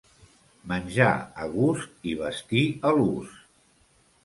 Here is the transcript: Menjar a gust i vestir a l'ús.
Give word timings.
Menjar 0.71 1.09
a 1.43 1.45
gust 1.51 2.09
i 2.13 2.17
vestir 2.23 2.65
a 2.93 2.97
l'ús. 2.99 3.39